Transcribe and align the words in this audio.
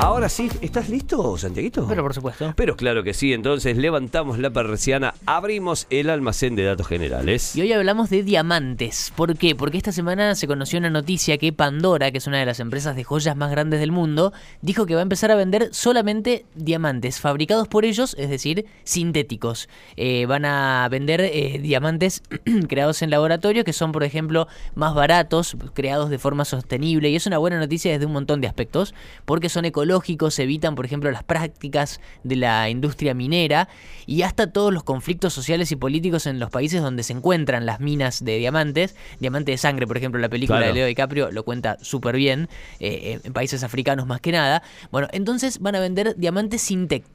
Ahora 0.00 0.28
sí, 0.28 0.48
¿estás 0.60 0.88
listo, 0.88 1.36
Santiaguito? 1.36 1.84
Pero 1.88 2.04
por 2.04 2.14
supuesto. 2.14 2.52
Pero 2.54 2.76
claro 2.76 3.02
que 3.02 3.14
sí, 3.14 3.32
entonces 3.32 3.76
levantamos 3.76 4.38
la 4.38 4.50
persiana, 4.50 5.12
abrimos 5.26 5.88
el 5.90 6.08
almacén 6.08 6.54
de 6.54 6.62
datos 6.62 6.86
generales. 6.86 7.56
Y 7.56 7.62
hoy 7.62 7.72
hablamos 7.72 8.08
de 8.08 8.22
diamantes. 8.22 9.12
¿Por 9.16 9.36
qué? 9.36 9.56
Porque 9.56 9.76
esta 9.76 9.90
semana 9.90 10.36
se 10.36 10.46
conoció 10.46 10.78
una 10.78 10.88
noticia 10.88 11.36
que 11.36 11.52
Pandora, 11.52 12.12
que 12.12 12.18
es 12.18 12.28
una 12.28 12.38
de 12.38 12.46
las 12.46 12.60
empresas 12.60 12.94
de 12.94 13.02
joyas 13.02 13.36
más 13.36 13.50
grandes 13.50 13.80
del 13.80 13.90
mundo, 13.90 14.32
dijo 14.62 14.86
que 14.86 14.94
va 14.94 15.00
a 15.00 15.02
empezar 15.02 15.32
a 15.32 15.34
vender 15.34 15.70
solamente 15.72 16.46
diamantes 16.54 17.18
fabricados 17.18 17.66
por 17.66 17.84
ellos, 17.84 18.14
es 18.20 18.30
decir, 18.30 18.66
sintéticos. 18.84 19.68
Eh, 19.96 20.26
van 20.26 20.44
a 20.44 20.86
vender 20.88 21.22
eh, 21.22 21.58
diamantes 21.60 22.22
creados 22.68 23.02
en 23.02 23.10
laboratorio 23.10 23.64
que 23.64 23.72
son, 23.72 23.90
por 23.90 24.04
ejemplo, 24.04 24.46
más 24.76 24.94
baratos, 24.94 25.56
creados 25.74 26.08
de 26.08 26.20
forma 26.20 26.44
sostenible. 26.44 27.10
Y 27.10 27.16
es 27.16 27.26
una 27.26 27.38
buena 27.38 27.58
noticia 27.58 27.90
desde 27.90 28.06
un 28.06 28.12
montón 28.12 28.40
de 28.40 28.46
aspectos, 28.46 28.94
porque 29.24 29.48
son 29.48 29.64
ecológicos 29.64 29.87
ecológicos, 29.88 30.38
evitan, 30.38 30.74
por 30.74 30.84
ejemplo, 30.84 31.10
las 31.10 31.24
prácticas 31.24 32.00
de 32.22 32.36
la 32.36 32.68
industria 32.68 33.14
minera 33.14 33.68
y 34.06 34.22
hasta 34.22 34.52
todos 34.52 34.72
los 34.72 34.84
conflictos 34.84 35.32
sociales 35.32 35.72
y 35.72 35.76
políticos 35.76 36.26
en 36.26 36.38
los 36.38 36.50
países 36.50 36.82
donde 36.82 37.02
se 37.02 37.14
encuentran 37.14 37.64
las 37.64 37.80
minas 37.80 38.22
de 38.22 38.36
diamantes. 38.36 38.94
Diamante 39.18 39.52
de 39.52 39.56
sangre, 39.56 39.86
por 39.86 39.96
ejemplo, 39.96 40.20
la 40.20 40.28
película 40.28 40.60
de 40.60 40.74
Leo 40.74 40.86
DiCaprio 40.86 41.30
lo 41.30 41.42
cuenta 41.42 41.78
súper 41.80 42.16
bien, 42.16 42.48
eh, 42.80 43.18
en 43.24 43.32
países 43.32 43.64
africanos 43.64 44.06
más 44.06 44.20
que 44.20 44.32
nada. 44.32 44.62
Bueno, 44.90 45.08
entonces 45.12 45.58
van 45.58 45.74
a 45.74 45.80
vender 45.80 46.14
diamantes 46.16 46.60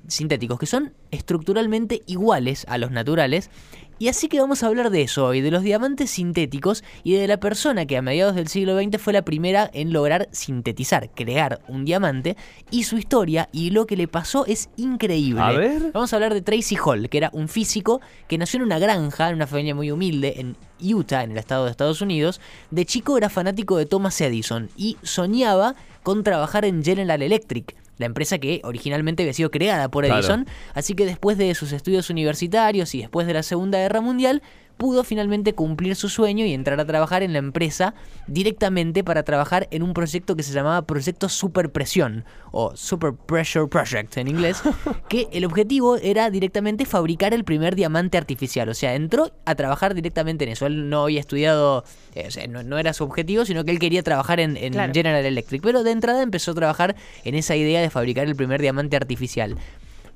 sintéticos, 0.08 0.58
que 0.58 0.66
son 0.66 0.94
estructuralmente 1.12 2.02
iguales 2.08 2.66
a 2.68 2.80
los 2.80 2.90
naturales 2.90 3.52
y 4.00 4.08
así 4.08 4.28
que 4.28 4.40
vamos 4.40 4.64
a 4.64 4.68
hablar 4.68 4.90
de 4.90 5.02
eso 5.02 5.26
hoy, 5.26 5.42
de 5.42 5.52
los 5.52 5.64
diamantes 5.64 6.12
sintéticos 6.12 6.84
y 7.04 7.14
de 7.14 7.28
la 7.28 7.38
persona 7.38 7.86
que 7.86 7.98
a 7.98 8.02
mediados 8.02 8.36
del 8.36 8.48
siglo 8.48 8.78
XX 8.78 9.02
fue 9.02 9.14
la 9.14 9.24
primera 9.24 9.70
en 9.74 9.94
lograr 9.94 10.28
sintetizar, 10.32 11.10
crear 11.12 11.62
un 11.68 11.86
diamante 11.86 12.36
y 12.72 12.84
su 12.84 12.98
historia 12.98 13.50
y 13.52 13.70
lo 13.70 13.86
que 13.86 13.98
le 13.98 14.08
pasó 14.08 14.46
es 14.46 14.70
increíble. 14.78 15.42
A 15.42 15.52
ver. 15.52 15.92
Vamos 15.94 16.12
a 16.12 16.16
hablar 16.16 16.34
de 16.34 16.42
Tracy 16.42 16.78
Hall, 16.84 17.10
que 17.10 17.18
era 17.18 17.30
un 17.34 17.48
físico 17.48 18.02
que 18.28 18.38
nació 18.38 18.58
en 18.58 18.64
una 18.64 18.80
granja, 18.80 19.30
en 19.30 19.36
una 19.36 19.48
familia 19.48 19.76
muy 19.76 19.92
humilde, 19.92 20.36
en 20.38 20.56
Utah, 20.82 21.24
en 21.24 21.32
el 21.32 21.38
estado 21.38 21.66
de 21.66 21.72
Estados 21.72 22.02
Unidos. 22.02 22.42
De 22.72 22.86
chico 22.86 23.18
era 23.18 23.30
fanático 23.30 23.78
de 23.78 23.86
Thomas 23.86 24.20
Edison 24.22 24.70
y 24.76 24.98
soñaba 25.02 25.76
con 26.02 26.24
trabajar 26.24 26.66
en 26.66 26.84
General 26.84 27.22
Electric 27.22 27.76
la 27.98 28.06
empresa 28.06 28.38
que 28.38 28.62
originalmente 28.64 29.24
había 29.24 29.34
sido 29.34 29.52
creada 29.52 29.90
por 29.90 30.06
Edison. 30.06 30.46
Así 30.74 30.94
que 30.94 31.06
después 31.06 31.38
de 31.38 31.54
sus 31.56 31.72
estudios 31.72 32.10
universitarios 32.10 32.94
y 32.96 33.02
después 33.02 33.28
de 33.28 33.34
la 33.34 33.44
Segunda 33.44 33.78
Guerra 33.80 34.02
Mundial, 34.02 34.42
pudo 34.78 35.04
finalmente 35.04 35.54
cumplir 35.54 35.96
su 35.96 36.10
sueño 36.10 36.46
y 36.46 36.54
entrar 36.54 36.80
a 36.80 36.86
trabajar 36.86 37.24
en 37.24 37.34
la 37.34 37.40
empresa 37.40 37.94
directamente 38.28 39.04
para 39.04 39.24
trabajar 39.24 39.68
en 39.72 39.84
un 39.84 39.94
proyecto 39.94 40.36
que 40.36 40.44
se 40.44 40.54
llamaba 40.54 40.82
Proyecto 40.84 41.30
Super 41.30 41.72
Presión 41.72 42.26
o 42.52 42.76
Super 42.76 43.14
Pressure 43.14 43.68
Project 43.68 44.18
en 44.18 44.28
inglés, 44.28 44.62
que 45.10 45.28
el 45.32 45.46
objetivo 45.46 45.98
era 45.98 46.30
directamente 46.30 46.86
fabricar 46.86 47.34
el 47.34 47.44
primer 47.44 47.76
diamante 47.76 48.18
artificial. 48.18 48.70
O 48.70 48.74
sea, 48.74 48.96
entró 48.96 49.32
a 49.46 49.56
trabajar 49.56 49.94
directamente 49.94 50.46
en 50.46 50.52
eso. 50.52 50.66
Él 50.66 50.90
no 50.90 51.04
había 51.04 51.20
estudiado, 51.20 51.84
eh, 52.16 52.26
o 52.28 52.32
sea, 52.32 52.48
no, 52.48 52.78
era 52.78 52.94
su 52.94 53.04
objetivo, 53.04 53.46
sino 53.46 53.64
que 53.66 53.72
él 53.72 53.80
quería 53.80 54.04
trabajar 54.04 54.40
en, 54.40 54.56
General 54.94 55.26
Electric. 55.26 55.62
Pero 55.62 55.84
de 55.84 55.92
entrada 55.92 56.22
empezó 56.22 56.52
a 56.52 56.56
trabajar 56.56 56.96
en 57.24 57.36
esa 57.36 57.56
idea 57.56 57.82
de 57.82 57.90
fabricar 57.90 58.28
el 58.28 58.36
primer 58.36 58.62
diamante 58.62 58.96
artificial. 58.96 59.58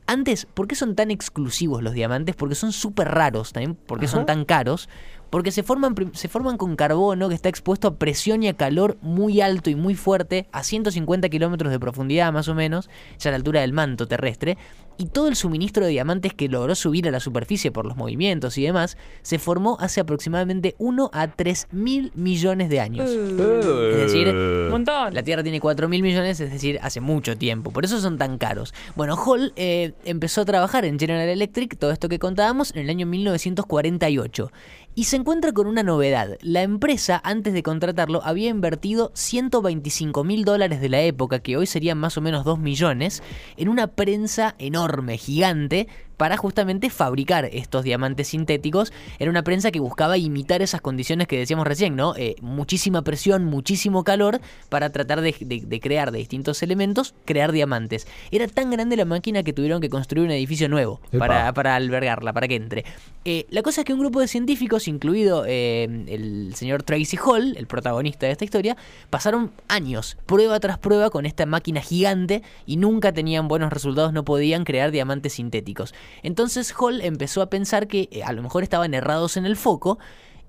Antes, 0.08 0.46
¿por 0.46 0.68
qué 0.68 0.76
son 0.76 0.96
tan 0.96 1.12
exclusivos 1.12 1.84
los 1.84 1.94
diamantes? 1.94 2.36
Porque 2.36 2.56
son 2.56 2.72
súper 2.72 3.10
raros 3.10 3.52
también, 3.52 3.76
porque 3.76 4.08
son 4.08 4.26
tan 4.26 4.46
caros. 4.46 4.88
Porque 5.30 5.52
se 5.52 5.64
forman, 5.64 5.96
se 6.14 6.28
forman 6.28 6.58
con 6.58 6.76
carbono 6.76 7.30
que 7.30 7.36
está 7.36 7.50
expuesto 7.50 7.88
a 7.88 7.96
presión 7.96 8.44
y 8.44 8.48
a 8.48 8.54
calor 8.54 8.98
muy 9.02 9.42
alto 9.42 9.70
y 9.70 9.76
muy 9.76 9.96
fuerte, 9.96 10.48
a 10.52 10.64
150 10.64 11.30
kilómetros 11.30 11.72
de 11.72 11.80
profundidad 11.80 12.32
más 12.32 12.48
o 12.48 12.56
menos, 12.56 12.90
ya 13.20 13.30
a 13.30 13.32
la 13.32 13.38
altura 13.38 13.62
del 13.62 13.74
manto 13.74 14.08
terrestre 14.08 14.58
y 14.98 15.06
todo 15.06 15.28
el 15.28 15.36
suministro 15.36 15.86
de 15.86 15.92
diamantes 15.92 16.34
que 16.34 16.50
logró 16.50 16.74
subir 16.76 17.08
a 17.08 17.12
la 17.12 17.20
superficie 17.20 17.72
por 17.72 17.86
los 17.86 17.96
movimientos 17.96 18.58
y 18.58 18.64
demás 18.64 18.98
se 19.22 19.40
formó 19.40 19.78
hace 19.80 20.02
aproximadamente 20.02 20.76
1 20.80 21.10
a 21.14 21.28
3 21.28 21.68
mil 21.72 22.12
millones 22.16 22.70
de 22.70 22.80
años. 22.80 23.10
es 23.10 23.98
decir, 23.98 24.28
la 24.28 25.24
Tierra 25.24 25.44
tiene 25.44 25.60
4 25.60 25.88
mil 25.88 26.02
millones, 26.02 26.40
es 26.40 26.52
decir, 26.52 26.80
hace 26.82 27.02
mucho 27.02 27.38
tiempo. 27.38 27.72
Por 27.72 27.86
eso 27.86 28.00
son 28.00 28.18
tan 28.18 28.38
caros. 28.38 28.74
Bueno, 28.96 29.16
Hall 29.16 29.54
eh, 29.56 29.94
empezó 30.06 30.42
a 30.42 30.46
trabajar 30.46 30.86
en 30.86 31.00
General 31.00 31.28
Electric, 31.28 31.78
todo 31.78 31.92
esto 31.92 32.10
que 32.10 32.20
contábamos, 32.20 32.72
en 32.74 32.82
el 32.82 32.90
año 32.90 33.06
1948. 33.06 34.52
Y 34.96 35.04
se 35.04 35.17
encuentra 35.18 35.52
con 35.52 35.68
una 35.68 35.84
novedad. 35.84 36.38
La 36.42 36.62
empresa, 36.62 37.22
antes 37.24 37.54
de 37.54 37.64
contratarlo, 37.64 38.22
había 38.24 38.50
invertido 38.50 39.12
125 39.14 40.24
mil 40.24 40.46
dólares 40.46 40.80
de 40.80 40.90
la 40.90 41.02
época, 41.02 41.40
que 41.40 41.58
hoy 41.58 41.66
serían 41.66 41.98
más 41.98 42.18
o 42.18 42.22
menos 42.22 42.46
2 42.46 42.60
millones, 42.60 43.22
en 43.58 43.70
una 43.70 43.88
prensa 43.88 44.56
enorme 44.58 45.18
gigante, 45.18 45.88
para 46.18 46.36
justamente 46.36 46.90
fabricar 46.90 47.46
estos 47.46 47.84
diamantes 47.84 48.30
sintéticos. 48.30 48.92
Era 49.20 49.32
una 49.32 49.44
prensa 49.44 49.72
que 49.72 49.80
buscaba 49.80 50.18
imitar 50.18 50.62
esas 50.62 50.82
condiciones 50.82 51.28
que 51.28 51.38
decíamos 51.38 51.66
recién, 51.66 51.96
¿no? 51.96 52.16
Eh, 52.18 52.36
muchísima 52.42 53.04
presión, 53.04 53.46
muchísimo 53.46 54.04
calor 54.04 54.42
para 54.70 54.90
tratar 54.90 55.22
de, 55.22 55.80
crear 55.82 56.12
de 56.12 56.18
distintos 56.18 56.62
elementos, 56.64 57.14
crear 57.26 57.52
diamantes. 57.52 58.08
Era 58.32 58.48
tan 58.48 58.72
grande 58.72 58.98
la 58.98 59.06
máquina 59.06 59.44
que 59.44 59.54
tuvieron 59.54 59.80
que 59.80 59.90
construir 59.90 60.26
un 60.26 60.32
edificio 60.32 60.68
nuevo 60.68 61.00
para, 61.18 61.54
para, 61.54 61.76
albergarla, 61.76 62.34
para 62.34 62.48
que 62.48 62.56
entre. 62.56 62.86
Eh, 63.26 63.46
la 63.50 63.62
cosa 63.62 63.82
es 63.82 63.86
que 63.86 63.94
un 63.94 64.00
grupo 64.00 64.20
de 64.20 64.28
científicos, 64.28 64.88
incluido 64.88 65.46
eh, 65.48 65.84
el 66.08 66.54
señor 66.56 66.84
Tracy 66.84 67.18
Hall, 67.18 67.56
el 67.58 67.68
protagonista 67.68 68.26
de 68.26 68.32
esta 68.32 68.46
historia, 68.46 68.76
pasaron 69.10 69.52
años, 69.68 70.18
prueba 70.26 70.60
tras 70.60 70.78
prueba, 70.78 71.10
con 71.10 71.26
esta 71.26 71.46
máquina 71.46 71.82
gigante 71.82 72.42
y 72.66 72.78
nunca 72.78 73.12
tenían 73.12 73.48
buenos 73.48 73.72
resultados, 73.72 74.14
no 74.14 74.24
podían 74.24 74.64
crear 74.64 74.92
diamantes 74.92 75.34
sintéticos. 75.34 75.94
Entonces 76.24 76.74
Hall 76.78 77.02
empezó 77.02 77.42
a 77.42 77.50
pensar 77.50 77.88
que 77.88 78.10
eh, 78.12 78.24
a 78.24 78.34
lo 78.34 78.42
mejor 78.42 78.64
estaban 78.64 78.94
errados 78.94 79.38
en 79.38 79.46
el 79.46 79.56
foco 79.56 79.98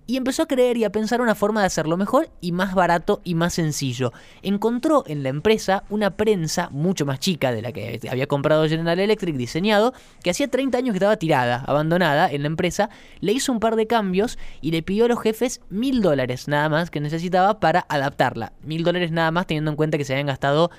y 0.08 0.16
empezó 0.16 0.42
a 0.42 0.48
creer 0.48 0.78
y 0.78 0.84
a 0.84 0.90
pensar 0.90 1.20
una 1.20 1.34
forma 1.34 1.60
de 1.60 1.66
hacerlo 1.66 1.98
mejor 1.98 2.30
y 2.40 2.52
más 2.52 2.74
barato 2.74 3.20
y 3.24 3.34
más 3.34 3.52
sencillo. 3.52 4.14
Encontró 4.42 5.04
en 5.06 5.22
la 5.22 5.28
empresa 5.28 5.84
una 5.90 6.16
prensa 6.16 6.70
mucho 6.70 7.04
más 7.04 7.20
chica 7.20 7.52
de 7.52 7.60
la 7.60 7.72
que 7.72 8.00
había 8.10 8.26
comprado 8.26 8.66
General 8.66 8.98
Electric 8.98 9.36
diseñado, 9.36 9.92
que 10.22 10.30
hacía 10.30 10.48
30 10.48 10.78
años 10.78 10.94
que 10.94 10.96
estaba 10.96 11.18
tirada, 11.18 11.62
abandonada 11.66 12.32
en 12.32 12.40
la 12.40 12.46
empresa, 12.46 12.88
le 13.20 13.32
hizo 13.32 13.52
un 13.52 13.60
par 13.60 13.76
de 13.76 13.86
cambios 13.86 14.38
y 14.62 14.70
le 14.70 14.82
pidió 14.82 15.04
a 15.04 15.08
los 15.08 15.20
jefes 15.20 15.60
mil 15.68 16.00
dólares 16.00 16.48
nada 16.48 16.70
más 16.70 16.90
que 16.90 17.00
necesitaba 17.00 17.60
para 17.60 17.84
adaptarla. 17.90 18.54
Mil 18.62 18.84
dólares 18.84 19.12
nada 19.12 19.30
más 19.30 19.46
teniendo 19.46 19.70
en 19.70 19.76
cuenta 19.76 19.98
que 19.98 20.06
se 20.06 20.14
habían 20.14 20.28
gastado 20.28 20.70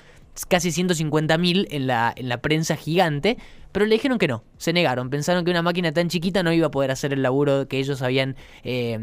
casi 0.48 0.70
150.000 0.70 1.68
en 1.70 1.86
la, 1.86 2.12
en 2.16 2.28
la 2.28 2.38
prensa 2.38 2.74
gigante, 2.74 3.38
pero 3.72 3.86
le 3.86 3.94
dijeron 3.94 4.18
que 4.18 4.28
no, 4.28 4.42
se 4.58 4.72
negaron, 4.72 5.10
pensaron 5.10 5.44
que 5.44 5.50
una 5.50 5.62
máquina 5.62 5.92
tan 5.92 6.08
chiquita 6.08 6.42
no 6.42 6.52
iba 6.52 6.68
a 6.68 6.70
poder 6.70 6.90
hacer 6.90 7.12
el 7.12 7.22
laburo 7.22 7.68
que 7.68 7.78
ellos 7.78 8.02
habían 8.02 8.36
eh, 8.64 8.98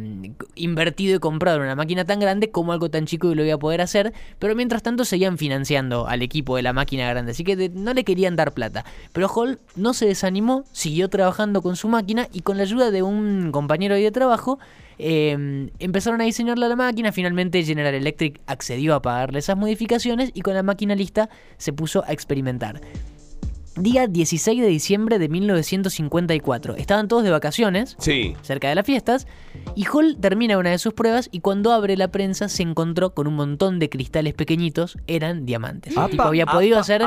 invertido 0.55 1.15
y 1.15 1.19
comprado 1.19 1.57
en 1.57 1.63
una 1.63 1.75
máquina 1.75 2.05
tan 2.05 2.19
grande 2.19 2.51
como 2.51 2.73
algo 2.73 2.89
tan 2.89 3.05
chico 3.05 3.31
y 3.31 3.35
lo 3.35 3.43
iba 3.43 3.55
a 3.55 3.59
poder 3.59 3.81
hacer, 3.81 4.13
pero 4.39 4.55
mientras 4.55 4.83
tanto 4.83 5.05
seguían 5.05 5.37
financiando 5.37 6.07
al 6.07 6.21
equipo 6.21 6.55
de 6.55 6.63
la 6.63 6.73
máquina 6.73 7.09
grande, 7.09 7.31
así 7.31 7.43
que 7.43 7.69
no 7.69 7.93
le 7.93 8.03
querían 8.03 8.35
dar 8.35 8.53
plata. 8.53 8.85
Pero 9.13 9.27
Hall 9.27 9.59
no 9.75 9.93
se 9.93 10.05
desanimó, 10.05 10.63
siguió 10.71 11.09
trabajando 11.09 11.61
con 11.61 11.75
su 11.75 11.87
máquina 11.87 12.27
y 12.33 12.41
con 12.41 12.57
la 12.57 12.63
ayuda 12.63 12.91
de 12.91 13.03
un 13.03 13.51
compañero 13.51 13.95
de 13.95 14.11
trabajo, 14.11 14.59
Em, 14.99 15.69
empezaron 15.77 16.21
a 16.21 16.23
diseñarla 16.23 16.67
la 16.67 16.75
máquina, 16.75 17.11
finalmente 17.11 17.63
General 17.63 17.93
Electric 17.93 18.41
accedió 18.47 18.95
a 18.95 19.01
pagarle 19.01 19.39
esas 19.39 19.57
modificaciones 19.57 20.31
y 20.33 20.41
con 20.41 20.55
la 20.55 20.63
máquina 20.63 20.95
lista 20.95 21.29
se 21.57 21.71
puso 21.71 22.03
a 22.05 22.13
experimentar. 22.13 22.81
Día 23.79 24.07
16 24.07 24.59
de 24.59 24.67
diciembre 24.67 25.19
de 25.19 25.29
1954. 25.29 26.77
Estaban 26.77 27.07
todos 27.07 27.23
de 27.23 27.29
vacaciones, 27.29 27.95
sí. 27.99 28.35
cerca 28.41 28.69
de 28.69 28.75
las 28.75 28.87
fiestas, 28.87 29.27
y 29.75 29.85
Hall 29.85 30.17
termina 30.19 30.57
una 30.57 30.71
de 30.71 30.79
sus 30.79 30.93
pruebas 30.93 31.29
y 31.31 31.41
cuando 31.41 31.71
abre 31.71 31.95
la 31.95 32.07
prensa 32.07 32.49
se 32.49 32.63
encontró 32.63 33.13
con 33.13 33.27
un 33.27 33.35
montón 33.35 33.77
de 33.77 33.89
cristales 33.89 34.33
pequeñitos, 34.33 34.97
eran 35.05 35.45
diamantes. 35.45 35.95
El 35.95 36.09
tipo 36.09 36.23
había 36.23 36.47
podido 36.47 36.79
hacer 36.79 37.03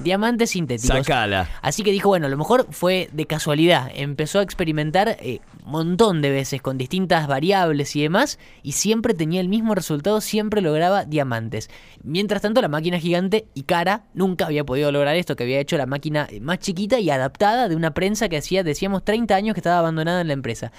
diamantes 0.00 0.50
sintéticos. 0.50 1.06
Sacala. 1.06 1.48
Así 1.62 1.84
que 1.84 1.92
dijo, 1.92 2.08
bueno, 2.08 2.26
a 2.26 2.30
lo 2.30 2.36
mejor 2.36 2.66
fue 2.70 3.08
de 3.12 3.26
casualidad. 3.26 3.88
Empezó 3.94 4.40
a 4.40 4.42
experimentar 4.42 5.18
eh, 5.20 5.40
un 5.64 5.70
montón 5.70 6.20
de 6.20 6.30
veces 6.30 6.60
con 6.60 6.78
distintas 6.78 7.28
variables 7.28 7.94
y 7.94 8.02
demás, 8.02 8.40
y 8.64 8.72
siempre 8.72 9.14
tenía 9.14 9.40
el 9.40 9.48
mismo 9.48 9.76
resultado, 9.76 10.20
siempre 10.20 10.62
lograba 10.62 11.04
diamantes. 11.04 11.70
Mientras 12.02 12.42
tanto, 12.42 12.60
la 12.60 12.68
máquina 12.68 12.98
gigante 12.98 13.46
y 13.54 13.62
cara 13.62 14.06
nunca 14.14 14.46
había 14.46 14.64
podido 14.64 14.90
lograr 14.90 15.14
esto 15.14 15.36
que 15.36 15.44
había 15.44 15.60
hecho 15.60 15.76
la 15.76 15.86
máquina 15.86 16.07
más 16.10 16.58
chiquita 16.58 16.98
y 17.00 17.10
adaptada 17.10 17.68
de 17.68 17.76
una 17.76 17.92
prensa 17.92 18.28
que 18.28 18.36
hacía, 18.36 18.62
decíamos, 18.62 19.04
30 19.04 19.34
años 19.34 19.54
que 19.54 19.60
estaba 19.60 19.78
abandonada 19.78 20.20
en 20.20 20.26
la 20.28 20.32
empresa. 20.32 20.72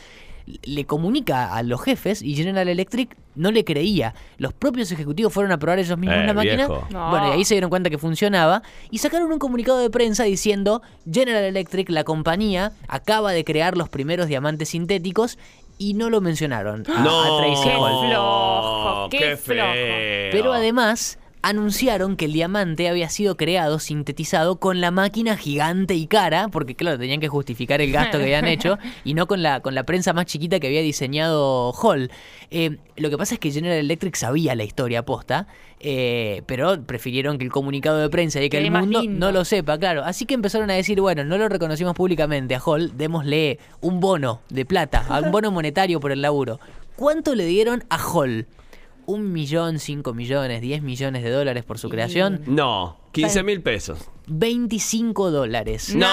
Le 0.63 0.85
comunica 0.85 1.53
a 1.55 1.61
los 1.61 1.79
jefes 1.83 2.23
y 2.23 2.33
General 2.35 2.67
Electric 2.67 3.15
no 3.35 3.51
le 3.51 3.63
creía. 3.63 4.15
Los 4.39 4.51
propios 4.51 4.91
ejecutivos 4.91 5.31
fueron 5.31 5.51
a 5.51 5.59
probar 5.59 5.77
ellos 5.77 5.95
mismos 5.97 6.17
eh, 6.17 6.25
la 6.25 6.33
máquina. 6.33 6.67
Bueno, 6.67 7.27
y 7.29 7.31
ahí 7.37 7.45
se 7.45 7.53
dieron 7.53 7.69
cuenta 7.69 7.91
que 7.91 7.99
funcionaba. 7.99 8.63
Y 8.89 8.97
sacaron 8.97 9.31
un 9.31 9.37
comunicado 9.37 9.77
de 9.77 9.91
prensa 9.91 10.23
diciendo: 10.23 10.81
General 11.11 11.43
Electric, 11.43 11.89
la 11.91 12.03
compañía, 12.03 12.71
acaba 12.87 13.31
de 13.31 13.43
crear 13.43 13.77
los 13.77 13.89
primeros 13.89 14.27
diamantes 14.27 14.69
sintéticos 14.69 15.37
y 15.77 15.93
no 15.93 16.09
lo 16.09 16.19
mencionaron 16.19 16.83
a, 16.89 16.99
No, 17.03 17.21
a 17.21 17.41
Tracy 17.43 17.63
Qué 17.69 17.75
Hall. 17.75 18.07
flojo, 18.09 19.09
qué 19.11 19.37
flojo. 19.37 19.71
feo. 19.73 20.29
Pero 20.31 20.53
además 20.53 21.19
anunciaron 21.41 22.17
que 22.17 22.25
el 22.25 22.33
diamante 22.33 22.89
había 22.89 23.09
sido 23.09 23.37
creado, 23.37 23.79
sintetizado 23.79 24.57
con 24.57 24.81
la 24.81 24.91
máquina 24.91 25.37
gigante 25.37 25.95
y 25.95 26.07
cara, 26.07 26.49
porque 26.49 26.75
claro, 26.75 26.99
tenían 26.99 27.21
que 27.21 27.29
justificar 27.29 27.81
el 27.81 27.91
gasto 27.91 28.17
que 28.17 28.25
habían 28.25 28.45
hecho, 28.45 28.77
y 29.03 29.13
no 29.13 29.27
con 29.27 29.41
la, 29.41 29.61
con 29.61 29.73
la 29.73 29.83
prensa 29.83 30.11
más 30.13 30.25
chiquita 30.25 30.59
que 30.59 30.67
había 30.67 30.81
diseñado 30.81 31.71
Hall. 31.71 32.11
Eh, 32.51 32.77
lo 32.97 33.09
que 33.09 33.17
pasa 33.17 33.35
es 33.35 33.39
que 33.39 33.51
General 33.51 33.77
Electric 33.77 34.15
sabía 34.15 34.53
la 34.55 34.63
historia 34.63 35.05
posta, 35.05 35.47
eh, 35.79 36.43
pero 36.45 36.81
prefirieron 36.83 37.37
que 37.37 37.45
el 37.45 37.51
comunicado 37.51 37.99
de 37.99 38.09
prensa 38.09 38.39
y 38.39 38.43
que 38.43 38.57
Quede 38.57 38.67
el 38.67 38.71
mundo 38.71 39.01
lindo. 39.01 39.27
no 39.27 39.31
lo 39.31 39.45
sepa, 39.45 39.77
claro. 39.77 40.03
Así 40.03 40.25
que 40.25 40.33
empezaron 40.33 40.69
a 40.69 40.73
decir, 40.73 40.99
bueno, 40.99 41.23
no 41.23 41.37
lo 41.37 41.47
reconocimos 41.47 41.93
públicamente 41.93 42.55
a 42.55 42.59
Hall, 42.59 42.97
démosle 42.97 43.59
un 43.79 44.01
bono 44.01 44.41
de 44.49 44.65
plata, 44.65 45.05
un 45.23 45.31
bono 45.31 45.51
monetario 45.51 46.01
por 46.01 46.11
el 46.11 46.21
laburo. 46.21 46.59
¿Cuánto 46.97 47.33
le 47.33 47.45
dieron 47.45 47.85
a 47.89 47.97
Hall? 47.97 48.45
¿Un 49.09 49.33
millón, 49.33 49.79
cinco 49.79 50.13
millones, 50.13 50.61
diez 50.61 50.83
millones 50.83 51.23
de 51.23 51.31
dólares 51.31 51.63
por 51.63 51.79
su 51.79 51.89
creación? 51.89 52.43
No, 52.45 52.97
15 53.11 53.41
mil 53.41 53.63
pesos. 53.63 54.07
25 54.27 55.31
dólares. 55.31 55.95
No, 55.95 56.05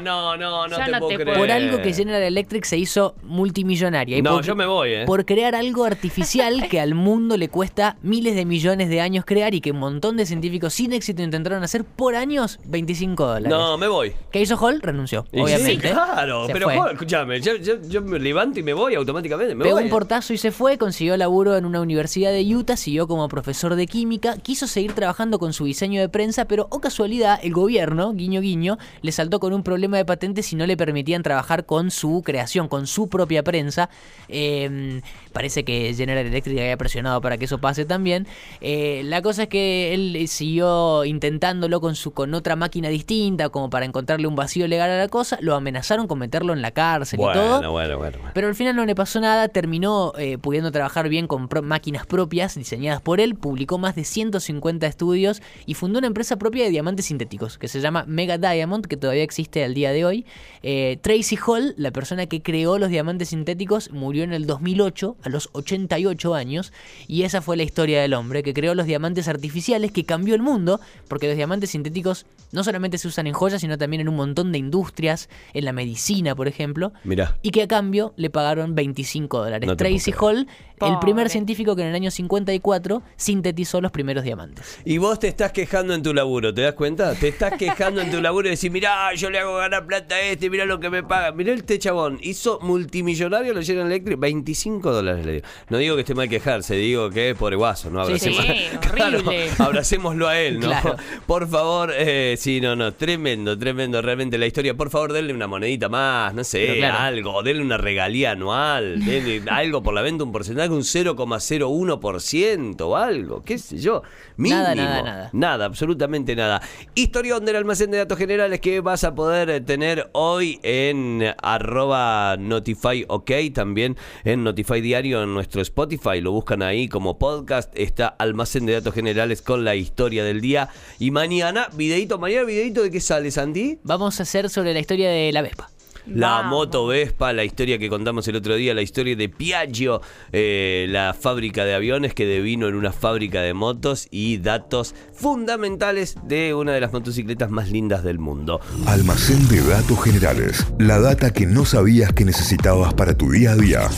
no, 0.00 0.36
no, 0.36 0.66
no 0.68 0.76
Ya 0.78 0.84
te 0.86 0.90
no 0.92 0.98
puedo 0.98 1.16
te 1.18 1.22
creer. 1.24 1.38
Por 1.38 1.50
algo 1.50 1.82
que 1.82 1.92
General 1.92 2.22
Electric 2.22 2.64
se 2.64 2.76
hizo 2.78 3.14
multimillonaria. 3.22 4.18
Y 4.18 4.22
No, 4.22 4.34
por- 4.36 4.44
yo 4.44 4.54
me 4.56 4.66
voy, 4.66 4.90
¿eh? 4.92 5.04
Por 5.06 5.24
crear 5.24 5.54
algo 5.54 5.84
artificial 5.84 6.68
que 6.70 6.80
al 6.80 6.94
mundo 6.94 7.36
le 7.36 7.48
cuesta 7.48 7.96
miles 8.02 8.34
de 8.34 8.44
millones 8.44 8.88
de 8.88 9.00
años 9.00 9.24
crear 9.24 9.54
y 9.54 9.60
que 9.60 9.70
un 9.72 9.78
montón 9.78 10.16
de 10.16 10.26
científicos 10.26 10.74
sin 10.74 10.92
éxito 10.92 11.22
intentaron 11.22 11.62
hacer 11.62 11.84
por 11.84 12.14
años 12.16 12.58
25 12.66 13.24
dólares. 13.26 13.48
No, 13.48 13.78
me 13.78 13.88
voy. 13.88 14.12
¿Qué 14.30 14.40
hizo 14.40 14.56
Hall? 14.56 14.80
Renunció, 14.82 15.24
Y 15.32 15.40
obviamente. 15.40 15.88
Sí, 15.88 15.92
claro, 15.94 16.46
Se 16.46 16.52
pero 16.52 16.66
fue. 16.66 16.76
joder, 16.76 16.92
escúchame, 16.94 17.40
yo, 17.40 17.56
yo- 17.56 17.80
yo 17.88 18.02
me 18.02 18.18
levanto 18.18 18.60
y 18.60 18.62
me 18.62 18.72
voy 18.72 18.94
automáticamente. 18.94 19.54
Me 19.54 19.64
Pegó 19.64 19.76
voy. 19.76 19.84
un 19.84 19.90
portazo 19.90 20.32
y 20.32 20.38
se 20.38 20.50
fue, 20.50 20.76
consiguió 20.78 21.16
laburo 21.16 21.56
en 21.56 21.64
una 21.64 21.80
universidad 21.80 22.32
de 22.32 22.42
Utah, 22.56 22.76
siguió 22.76 23.06
como 23.06 23.28
profesor 23.28 23.74
de 23.76 23.86
química, 23.86 24.36
quiso 24.38 24.66
seguir 24.66 24.92
trabajando 24.92 25.38
con 25.38 25.52
su 25.52 25.64
diseño 25.64 26.00
de 26.00 26.08
prensa, 26.08 26.46
pero 26.46 26.66
o 26.70 26.80
casualidad, 26.80 27.38
el 27.42 27.52
gobierno, 27.52 28.12
guiño 28.12 28.40
guiño, 28.40 28.78
le 29.02 29.12
saltó 29.12 29.38
con 29.40 29.52
un 29.52 29.62
problema 29.62 29.85
de 29.94 30.04
patentes 30.04 30.52
y 30.52 30.56
no 30.56 30.66
le 30.66 30.76
permitían 30.76 31.22
trabajar 31.22 31.66
con 31.66 31.90
su 31.90 32.22
creación, 32.24 32.68
con 32.68 32.86
su 32.86 33.08
propia 33.08 33.42
prensa. 33.44 33.88
Eh, 34.28 35.00
parece 35.32 35.64
que 35.64 35.94
General 35.96 36.26
Electric 36.26 36.58
había 36.58 36.76
presionado 36.76 37.20
para 37.20 37.38
que 37.38 37.44
eso 37.44 37.58
pase 37.58 37.84
también. 37.84 38.26
Eh, 38.60 39.02
la 39.04 39.22
cosa 39.22 39.44
es 39.44 39.48
que 39.48 39.94
él 39.94 40.26
siguió 40.28 41.04
intentándolo 41.04 41.80
con, 41.80 41.94
su, 41.94 42.12
con 42.12 42.34
otra 42.34 42.56
máquina 42.56 42.88
distinta, 42.88 43.48
como 43.50 43.70
para 43.70 43.86
encontrarle 43.86 44.26
un 44.26 44.34
vacío 44.36 44.66
legal 44.68 44.90
a 44.90 44.96
la 44.98 45.08
cosa, 45.08 45.38
lo 45.40 45.54
amenazaron 45.54 46.06
con 46.08 46.18
meterlo 46.18 46.52
en 46.52 46.62
la 46.62 46.70
cárcel 46.72 47.20
y 47.20 47.22
todo. 47.22 47.70
bueno, 47.70 47.70
bueno, 47.72 47.98
bueno. 47.98 48.18
Pero 48.34 48.48
al 48.48 48.54
final 48.54 48.74
no 48.76 48.84
le 48.86 48.94
pasó 48.94 49.20
nada, 49.20 49.48
terminó 49.48 50.12
eh, 50.18 50.38
pudiendo 50.38 50.72
trabajar 50.72 51.08
bien 51.08 51.26
con 51.26 51.48
pro- 51.48 51.62
máquinas 51.62 52.06
propias 52.06 52.54
diseñadas 52.56 53.00
por 53.02 53.20
él, 53.20 53.34
publicó 53.36 53.78
más 53.78 53.94
de 53.94 54.04
150 54.04 54.86
estudios 54.86 55.42
y 55.66 55.74
fundó 55.74 55.98
una 55.98 56.06
empresa 56.06 56.36
propia 56.36 56.64
de 56.64 56.70
diamantes 56.70 57.06
sintéticos 57.06 57.58
que 57.58 57.68
se 57.68 57.80
llama 57.80 58.04
Mega 58.06 58.38
Diamond, 58.38 58.86
que 58.86 58.96
todavía 58.96 59.22
existe 59.22 59.62
al 59.64 59.74
día 59.76 59.92
de 59.92 60.04
hoy. 60.04 60.26
Eh, 60.62 60.98
Tracy 61.00 61.38
Hall, 61.46 61.74
la 61.76 61.92
persona 61.92 62.26
que 62.26 62.42
creó 62.42 62.78
los 62.78 62.88
diamantes 62.90 63.28
sintéticos, 63.28 63.92
murió 63.92 64.24
en 64.24 64.32
el 64.32 64.46
2008 64.46 65.16
a 65.22 65.28
los 65.28 65.48
88 65.52 66.34
años 66.34 66.72
y 67.06 67.22
esa 67.22 67.40
fue 67.40 67.56
la 67.56 67.62
historia 67.62 68.02
del 68.02 68.14
hombre 68.14 68.42
que 68.42 68.52
creó 68.52 68.74
los 68.74 68.86
diamantes 68.86 69.28
artificiales 69.28 69.92
que 69.92 70.04
cambió 70.04 70.34
el 70.34 70.42
mundo 70.42 70.80
porque 71.06 71.28
los 71.28 71.36
diamantes 71.36 71.70
sintéticos 71.70 72.26
no 72.50 72.64
solamente 72.64 72.98
se 72.98 73.06
usan 73.06 73.28
en 73.28 73.34
joyas 73.34 73.60
sino 73.60 73.78
también 73.78 74.00
en 74.00 74.08
un 74.08 74.16
montón 74.16 74.50
de 74.50 74.58
industrias, 74.58 75.28
en 75.54 75.64
la 75.64 75.72
medicina 75.72 76.34
por 76.34 76.48
ejemplo 76.48 76.92
Mirá. 77.04 77.38
y 77.42 77.50
que 77.50 77.62
a 77.62 77.68
cambio 77.68 78.12
le 78.16 78.30
pagaron 78.30 78.74
25 78.74 79.38
dólares. 79.38 79.68
No 79.68 79.76
Tracy 79.76 80.12
Hall, 80.18 80.48
el 80.80 80.98
primer 80.98 81.30
científico 81.30 81.76
que 81.76 81.82
en 81.82 81.88
el 81.88 81.94
año 81.94 82.10
54 82.10 83.02
sintetizó 83.16 83.80
los 83.80 83.92
primeros 83.92 84.24
diamantes. 84.24 84.78
Y 84.84 84.98
vos 84.98 85.18
te 85.18 85.28
estás 85.28 85.52
quejando 85.52 85.94
en 85.94 86.02
tu 86.02 86.12
laburo, 86.12 86.52
¿te 86.52 86.62
das 86.62 86.74
cuenta? 86.74 87.14
Te 87.14 87.28
estás 87.28 87.54
quejando 87.54 88.00
en 88.00 88.10
tu 88.10 88.20
laburo 88.20 88.48
y 88.48 88.52
decís, 88.52 88.70
mirá, 88.70 89.14
yo 89.14 89.30
le 89.30 89.38
hago 89.38 89.58
ganar 89.68 89.86
plata 89.86 90.20
este, 90.20 90.50
mirá 90.50 90.64
lo 90.64 90.80
que 90.80 90.90
me 90.90 91.02
paga. 91.02 91.32
Mirá 91.32 91.52
este 91.54 91.78
chabón, 91.78 92.18
hizo 92.22 92.58
multimillonario 92.62 93.52
lo 93.54 93.62
General 93.62 93.86
Electric, 93.86 94.18
25 94.18 94.92
dólares 94.92 95.26
le 95.26 95.32
dio. 95.32 95.42
No 95.68 95.78
digo 95.78 95.94
que 95.96 96.00
esté 96.02 96.14
mal 96.14 96.28
quejarse, 96.28 96.74
digo 96.76 97.10
que 97.10 97.34
pobre 97.34 97.56
guaso, 97.56 97.90
¿no? 97.90 98.04
Sí, 98.06 98.18
sí. 98.18 98.30
Abracemos- 98.30 98.46
Sí, 98.46 98.78
Claro, 98.96 99.18
abracémoslo 99.58 100.28
a 100.28 100.38
él, 100.40 100.60
¿no? 100.60 100.68
Claro. 100.68 100.96
Por 101.26 101.48
favor, 101.48 101.92
eh, 101.96 102.36
sí, 102.38 102.60
no, 102.60 102.74
no, 102.76 102.94
tremendo, 102.94 103.58
tremendo 103.58 104.00
realmente 104.00 104.38
la 104.38 104.46
historia. 104.46 104.74
Por 104.74 104.90
favor, 104.90 105.12
denle 105.12 105.34
una 105.34 105.46
monedita 105.46 105.88
más, 105.88 106.32
no 106.34 106.44
sé, 106.44 106.76
claro. 106.78 106.98
algo, 106.98 107.42
denle 107.42 107.62
una 107.62 107.76
regalía 107.76 108.30
anual, 108.32 109.04
denle 109.04 109.42
algo 109.50 109.82
por 109.82 109.94
la 109.94 110.02
venta, 110.02 110.24
un 110.24 110.32
porcentaje, 110.32 110.70
un 110.70 110.82
0,01% 110.82 112.80
o 112.82 112.96
algo, 112.96 113.42
qué 113.42 113.58
sé 113.58 113.78
yo. 113.78 114.02
Mínimo. 114.36 114.60
Nada, 114.62 114.74
nada, 114.74 115.02
nada. 115.02 115.30
Nada, 115.32 115.64
absolutamente 115.66 116.34
nada. 116.36 116.60
Historión 116.94 117.44
del 117.44 117.56
almacén 117.56 117.90
de 117.90 117.98
datos 117.98 118.18
generales 118.18 118.60
que 118.60 118.80
vas 118.80 119.04
a 119.04 119.14
poder 119.14 119.55
tener 119.60 120.10
hoy 120.12 120.58
en 120.62 121.22
arroba 121.42 122.36
Notify 122.38 123.04
OK, 123.08 123.30
también 123.54 123.96
en 124.24 124.44
Notify 124.44 124.80
Diario 124.80 125.22
en 125.22 125.34
nuestro 125.34 125.62
Spotify. 125.62 126.20
Lo 126.20 126.32
buscan 126.32 126.62
ahí 126.62 126.88
como 126.88 127.18
podcast. 127.18 127.72
Está 127.78 128.08
almacén 128.08 128.66
de 128.66 128.74
datos 128.74 128.94
generales 128.94 129.42
con 129.42 129.64
la 129.64 129.74
historia 129.74 130.24
del 130.24 130.40
día. 130.40 130.68
Y 130.98 131.10
mañana, 131.10 131.68
videito, 131.74 132.18
mañana 132.18 132.44
videito 132.44 132.82
de 132.82 132.90
qué 132.90 133.00
sale, 133.00 133.30
Sandy. 133.30 133.78
Vamos 133.82 134.20
a 134.20 134.24
hacer 134.24 134.50
sobre 134.50 134.72
la 134.72 134.80
historia 134.80 135.10
de 135.10 135.32
la 135.32 135.42
Vespa. 135.42 135.75
La 136.06 136.28
Vamos. 136.28 136.50
moto 136.50 136.86
Vespa, 136.86 137.32
la 137.32 137.44
historia 137.44 137.78
que 137.78 137.88
contamos 137.88 138.28
el 138.28 138.36
otro 138.36 138.54
día, 138.54 138.74
la 138.74 138.82
historia 138.82 139.16
de 139.16 139.28
Piaggio, 139.28 140.00
eh, 140.32 140.86
la 140.88 141.14
fábrica 141.14 141.64
de 141.64 141.74
aviones 141.74 142.14
que 142.14 142.26
devino 142.26 142.68
en 142.68 142.74
una 142.74 142.92
fábrica 142.92 143.42
de 143.42 143.54
motos 143.54 144.06
y 144.10 144.38
datos 144.38 144.94
fundamentales 145.12 146.16
de 146.24 146.54
una 146.54 146.72
de 146.72 146.80
las 146.80 146.92
motocicletas 146.92 147.50
más 147.50 147.70
lindas 147.70 148.04
del 148.04 148.18
mundo. 148.18 148.60
Almacén 148.86 149.48
de 149.48 149.60
datos 149.62 150.02
generales. 150.02 150.66
La 150.78 151.00
data 151.00 151.32
que 151.32 151.46
no 151.46 151.64
sabías 151.64 152.12
que 152.12 152.24
necesitabas 152.24 152.94
para 152.94 153.16
tu 153.16 153.30
día 153.32 153.52
a 153.52 153.56
día. 153.56 153.88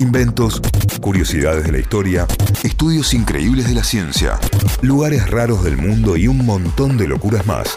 Inventos, 0.00 0.60
curiosidades 1.00 1.64
de 1.64 1.72
la 1.72 1.78
historia, 1.78 2.26
estudios 2.64 3.14
increíbles 3.14 3.68
de 3.68 3.74
la 3.74 3.84
ciencia, 3.84 4.38
lugares 4.80 5.30
raros 5.30 5.62
del 5.62 5.76
mundo 5.76 6.16
y 6.16 6.26
un 6.26 6.44
montón 6.44 6.96
de 6.96 7.06
locuras 7.06 7.46
más. 7.46 7.76